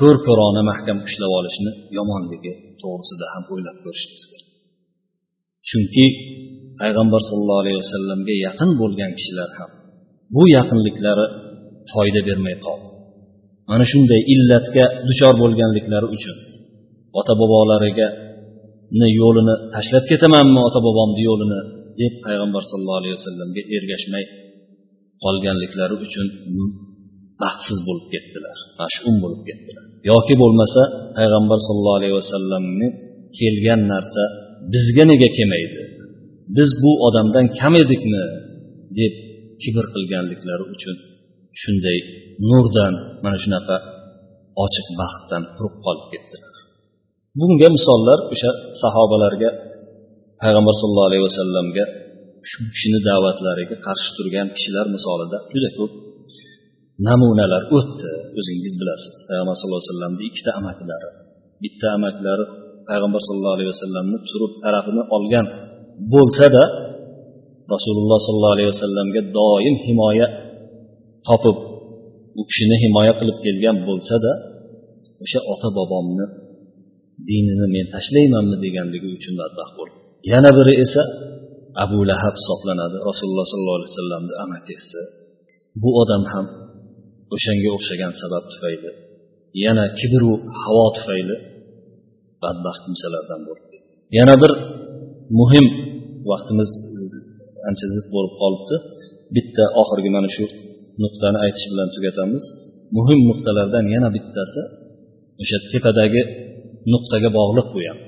[0.00, 2.52] ko'r ko'rona mahkam ushlab olishni yomonligi
[2.82, 4.48] to'g'risida ham o'ylab ko'rishimiz kerak.
[5.68, 6.04] Chunki
[6.80, 9.70] payg'ambar sollallohu alayhi vasallamga yaqin bo'lgan kishilar ham
[10.34, 11.26] bu yaqinliklari
[11.92, 12.88] foyda bermay qoldi.
[13.70, 16.36] Mana shunday illatga duchor bo'lganliklari uchun
[17.18, 18.08] ota bobolariga
[19.20, 21.60] yo'lini tashlab ketamanmi ota bobomni yo'lini
[22.00, 24.24] deb payg'ambar sallallohu alayhi vasallamga ergashmay
[25.24, 26.70] qolganliklari uchun mm,
[27.42, 29.84] baxtsiz bo'lib ketdilar mash'um bo'lib ketdilar.
[30.10, 30.82] Yoki bo'lmasa
[31.18, 32.88] payg'ambar sallallohu alayhi vasallamni
[33.38, 34.22] kelgan narsa
[34.72, 35.82] bizga nega kelmaydi?
[36.56, 38.24] Biz bu odamdan kam edikmi?
[38.96, 39.12] deb
[39.62, 40.96] kibr qilganliklari uchun
[41.60, 41.98] shunday
[42.48, 42.94] nurdan
[43.24, 43.76] mana shunaqa
[44.64, 46.54] ochiq baxtdan quruq qolib ketdilar.
[47.38, 48.50] Bunga misollar o'sha
[48.82, 49.50] sahobalarga
[50.42, 51.84] payg'ambar sallallohu alayhi vasallamga
[52.50, 55.92] shu kishini da'vatlariga qarshi turgan kishilar misolida juda ko'p
[57.08, 61.08] namunalar o'tdi o'zingiz bilasiz payg'ambar sallallohu alayhi vasallamni ikkita amakilari
[61.62, 62.44] bitta amakilari
[62.88, 65.46] payg'ambar sallallohu alayhi vasallamni turib tarafini olgan
[66.12, 66.62] bo'lsada
[67.74, 70.26] rasululloh sollallohu alayhi vasallamga doim himoya
[71.28, 71.56] topib
[72.40, 74.32] u kishini himoya qilib kelgan bo'lsada
[75.24, 76.26] o'sha ota bobomni
[77.28, 79.98] dinini men tashlaymanmi deganligi uchun badbaxt bo'ldi.
[80.32, 81.02] Yana biri esa
[81.84, 82.96] abu lahab hisoblanadi.
[83.10, 85.00] Rasululloh sollallohu alayhi vasallamni amakisi
[85.82, 86.46] bu odam ham
[87.34, 88.90] o'shanga o'xshagan sabab tufayli
[89.64, 91.36] yana kibru havo tufayli
[92.42, 93.76] badbaxt kimsalardan bo'ldi
[94.18, 94.52] yana bir
[95.38, 95.66] muhim
[96.30, 97.00] vaqtimiz e,
[97.68, 98.76] ancha zid bo'lib qolibdi.
[99.36, 100.44] Bitta oxirgi mana shu
[101.02, 102.44] nuqtani aytish bilan tugatamiz.
[102.96, 104.60] Muhim nuqtalardan yana bittasi
[105.42, 106.22] o'sha tepadagi
[106.92, 107.98] nuqtaga bog'liq bu ham.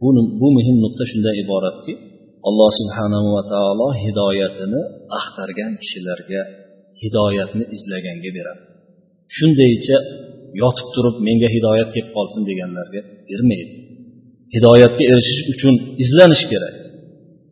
[0.00, 0.08] Bu,
[0.40, 1.92] bu muhim nuqta shundan iboratki
[2.48, 4.80] alloh subhanahu va taolo hidoyatini
[5.18, 6.40] axtargan kishilarga
[7.02, 8.62] hidoyatni izlaganga beradi.
[9.36, 9.96] Shundaycha
[10.62, 13.74] yotib turib menga hidoyat kelib qolsin deganlarga bermaydi.
[14.54, 15.74] Hidoyatga erishish uchun
[16.04, 16.76] izlanish kerak.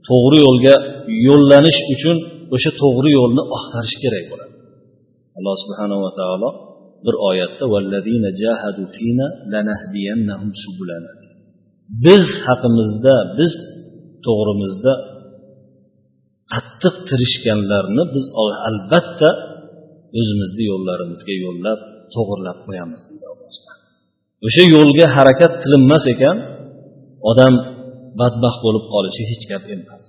[0.09, 0.75] To'g'ri yo'lga
[1.29, 2.17] yo'llanish uchun
[2.55, 4.55] o'sha to'g'ri yo'lni axtarish kerak bo'ladi.
[5.39, 6.49] Alloh subhanava taolo
[7.07, 7.65] bir oyatda
[12.07, 13.53] biz haqimizda biz
[14.27, 14.93] to'g'rimizda
[16.53, 18.25] qattiq tirishganlarni biz
[18.69, 19.31] albatta
[20.19, 21.79] o'zimizni yo'llarimizga yo'llab
[22.15, 23.01] to'g'irlab qo'yamiz.
[23.09, 23.51] Deydi alloh
[24.47, 26.37] o'sha yo'lga harakat qilinmas ekan
[27.31, 27.55] odam
[28.21, 30.05] badbaxt bo'lib qolishi hech gap emas.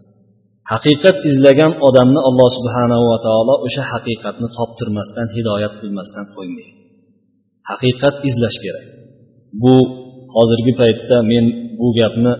[0.71, 6.77] Haqiqat izlagan odamni alloh subhanava taolo o'sha haqiqatni toptirmasdan hidoyat qilmasdan qo'ymaydi
[7.69, 8.87] haqiqat izlash kerak.
[9.61, 9.73] Bu
[10.35, 11.45] hozirgi paytda men
[11.79, 12.33] bu gapni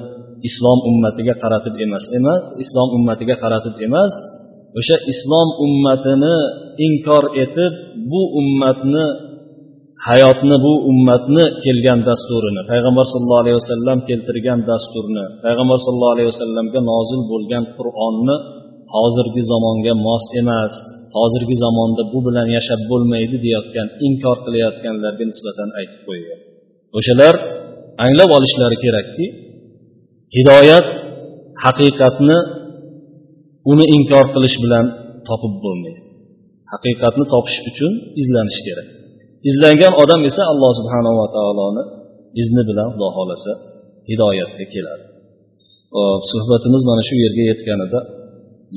[0.50, 2.04] islom ummatiga qaratib emas.
[2.20, 4.14] Emas islom ummatiga qaratib emas.
[4.80, 6.36] O'sha islom ummatini
[6.88, 7.74] inkor etib
[8.12, 9.06] bu ummatni
[10.08, 16.80] hayotni bu ummatni kelgan dasturini payg'ambar sallallohu alayhi vasallam keltirgan dasturni payg'ambar sallallohu alayhi vasallamga
[16.92, 18.36] nozil bo'lgan qur'onni
[18.96, 20.74] hozirgi zamonga mos emas
[21.18, 26.40] hozirgi zamonda bu bilan yashab bo'lmaydi deyotgan inkor qilayotganlarga nisbatan aytib qo'ygan.
[26.98, 27.36] O'shalar
[28.04, 29.26] anglab olishlari kerakki
[30.38, 30.88] hidoyat
[31.66, 32.38] haqiqatni
[33.72, 34.86] uni inkor qilish bilan
[35.28, 36.02] topib bo'lmaydi.
[36.74, 37.91] Haqiqatni topish uchun
[38.22, 38.88] izlanish kerak.
[39.50, 41.84] Izlangan odam esa alloh subhanava taoloni
[42.41, 43.52] izni bilan xudo xohlasa
[44.10, 45.04] hidoyatga keladi.
[45.95, 48.00] Hop suhbatimiz mana shu yerga yetganida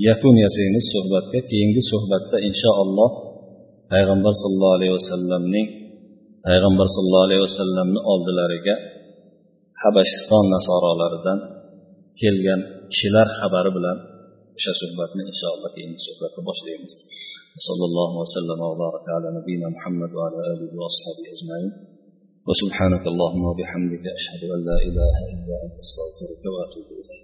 [0.09, 3.11] yakun yasaymiz suhbatga keyingi suhbatda inshaalloh
[3.93, 5.67] payg'ambar sollallohu alayhi vasallamning
[6.47, 8.75] payg'ambar sollallohu alayhi vasallamni oldilariga
[9.82, 11.40] habashiston nasorolaridan
[12.22, 13.98] kelgan kishilar xabari bilan
[14.58, 16.94] o'sha suhbatni inshaalloh keyingi suhbatda boshlaymiz
[17.60, 21.72] وصلى الله وسلم وبارك على نبينا محمد وعلى اله واصحابه اجمعين
[22.48, 27.19] وسبحانك اللهم وبحمدك اشهد ان لا اله الا انت استغفرك واتوب اليك